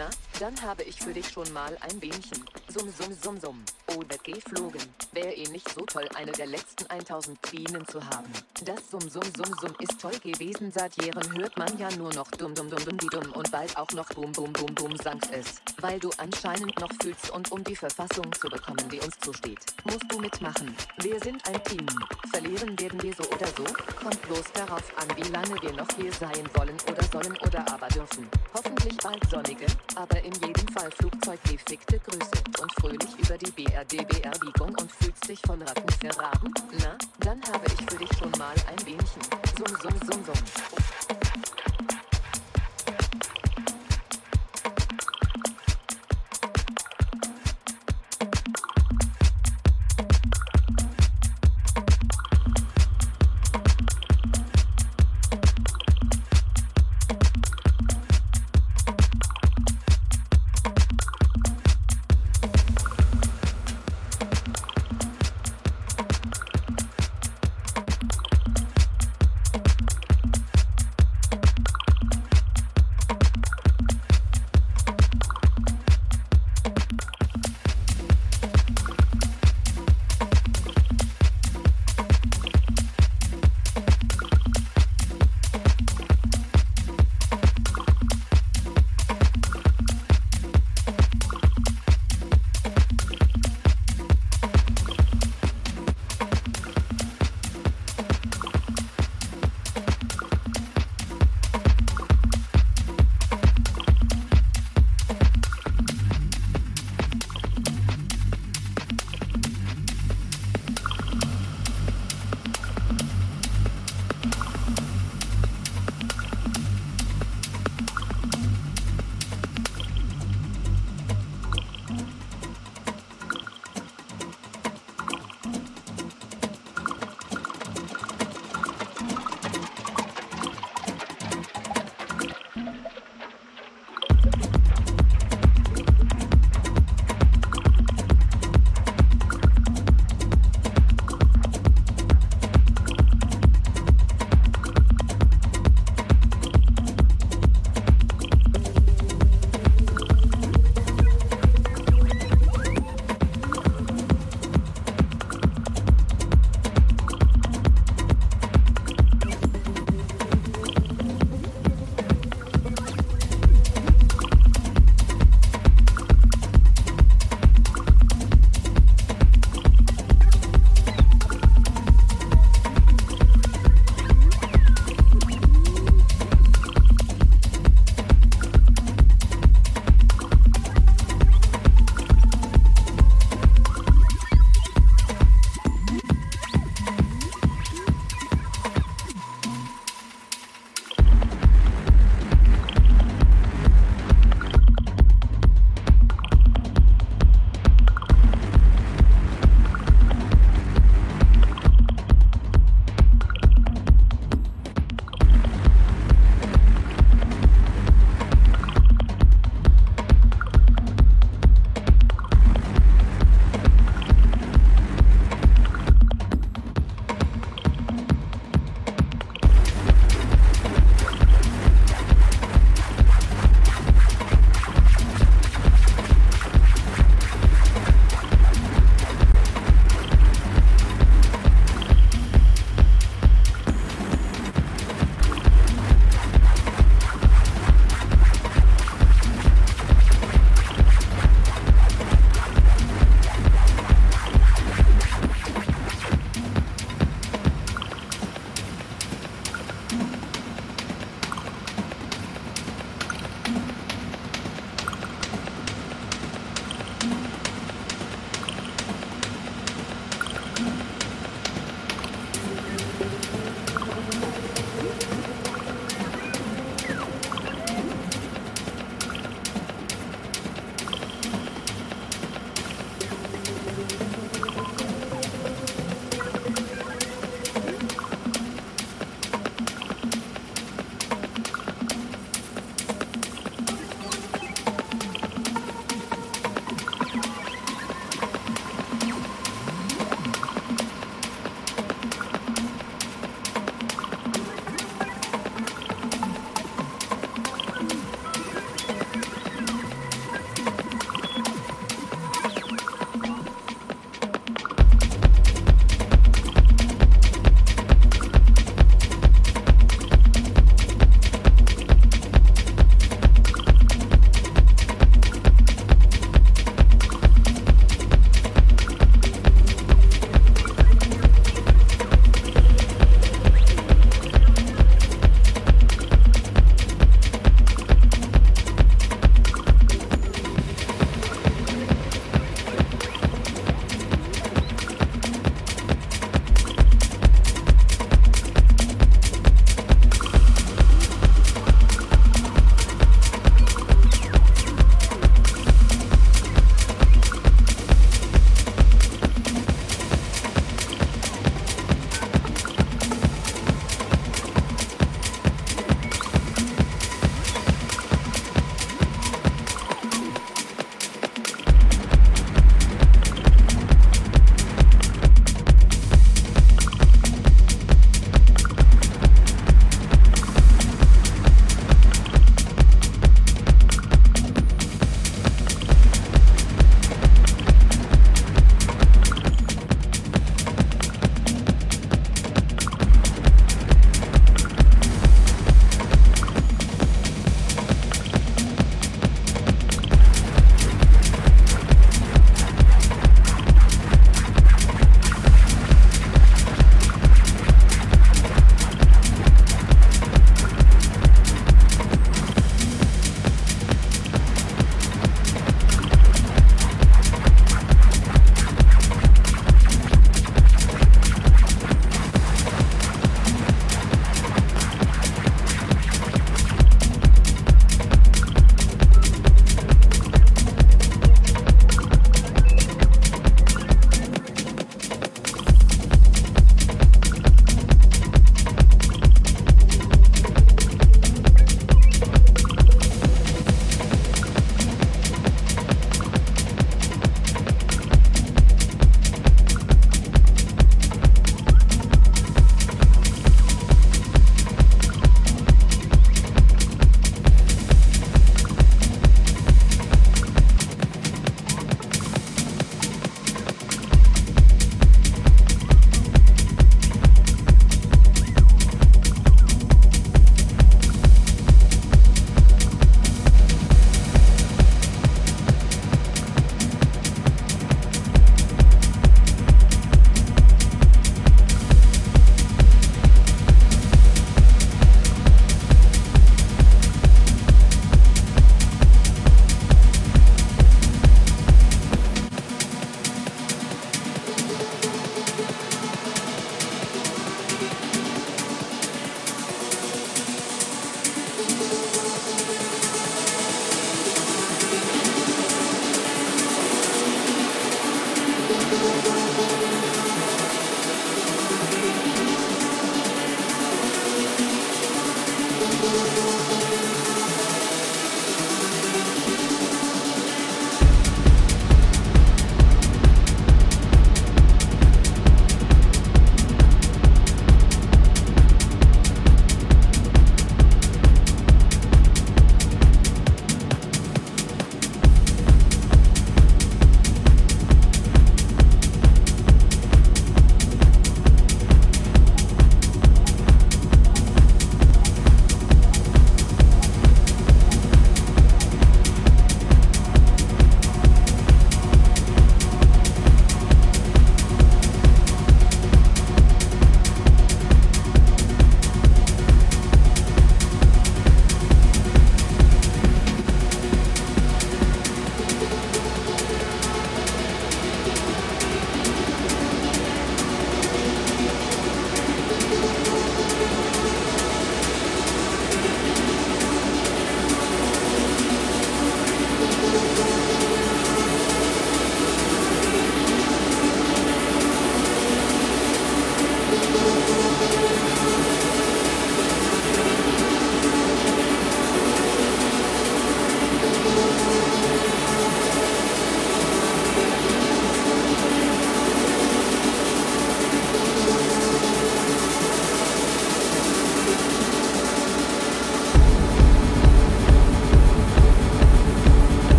Na, 0.00 0.08
dann 0.38 0.62
habe 0.62 0.82
ich 0.84 0.98
für 0.98 1.12
dich 1.12 1.28
schon 1.28 1.52
mal 1.52 1.76
ein 1.82 2.00
Bienchen. 2.00 2.42
Summ, 2.68 2.90
summ, 2.90 3.12
summ, 3.12 3.38
summ. 3.38 3.64
Oder 3.98 4.16
geflogen. 4.16 4.80
Wäre 5.12 5.34
eh 5.34 5.46
nicht 5.48 5.68
so 5.68 5.82
toll, 5.82 6.08
eine 6.14 6.32
der 6.32 6.46
letzten 6.46 6.86
1000 6.86 7.38
Bienen 7.50 7.86
zu 7.86 8.02
haben. 8.06 8.32
Das 8.64 8.90
Summ, 8.90 9.10
Summ, 9.10 9.30
Summ, 9.36 9.54
Summ 9.60 9.74
ist 9.78 10.00
toll 10.00 10.18
gewesen. 10.20 10.72
Seit 10.72 10.96
Jahren 11.04 11.36
hört 11.36 11.54
man 11.58 11.76
ja 11.76 11.90
nur 11.98 12.14
noch 12.14 12.30
dumm, 12.30 12.54
dumm, 12.54 12.70
dumm, 12.70 12.82
dumm, 12.82 12.96
die 12.96 13.08
dumm 13.08 13.30
und 13.32 13.50
bald 13.50 13.76
auch 13.76 13.90
noch 13.92 14.08
boom, 14.08 14.32
boom, 14.32 14.50
boom, 14.54 14.74
boom, 14.74 14.96
sankt 14.96 15.30
es. 15.32 15.60
Weil 15.82 16.00
du 16.00 16.08
anscheinend 16.16 16.80
noch 16.80 16.92
fühlst 17.02 17.28
und 17.28 17.52
um 17.52 17.62
die 17.62 17.76
Verfassung 17.76 18.32
zu 18.32 18.48
bekommen, 18.48 18.88
die 18.90 19.00
uns 19.00 19.18
zusteht, 19.18 19.60
musst 19.84 20.06
du 20.08 20.18
mitmachen. 20.18 20.74
Wir 21.02 21.20
sind 21.20 21.46
ein 21.46 21.62
Team. 21.64 21.86
Verlieren 22.30 22.80
werden 22.80 23.02
wir 23.02 23.12
so 23.12 23.24
oder 23.24 23.48
so. 23.48 23.64
Kommt 24.02 24.22
bloß 24.22 24.50
darauf 24.54 24.96
an, 24.96 25.14
wie 25.14 25.28
lange 25.28 25.60
wir 25.60 25.72
noch 25.74 25.88
hier 25.96 26.12
sein 26.14 26.48
wollen 26.54 26.78
oder 26.88 27.02
sollen 27.12 27.36
oder 27.44 27.70
aber 27.70 27.88
dürfen. 27.88 28.30
Hoffentlich 28.52 28.96
bald 28.96 29.30
sonnige, 29.30 29.66
aber 29.94 30.20
in 30.22 30.32
jedem 30.34 30.68
Fall 30.68 30.90
Flugzeuggefickte 30.90 32.00
Grüße 32.00 32.42
und 32.60 32.72
fröhlich 32.80 33.18
über 33.18 33.38
die 33.38 33.50
BRD-BR-Biegung 33.52 34.74
und 34.80 34.92
fühlst 34.92 35.28
dich 35.28 35.40
von 35.46 35.62
Ratten 35.62 35.88
verraten? 36.00 36.52
Na, 36.82 36.98
dann 37.20 37.40
habe 37.52 37.66
ich 37.66 37.90
für 37.90 37.98
dich 37.98 38.18
schon 38.18 38.30
mal 38.38 38.54
ein 38.68 38.84
Bienchen. 38.84 39.22
Summ, 39.56 39.76
summ, 39.80 40.00
summ, 40.06 40.24
summ. 40.24 40.99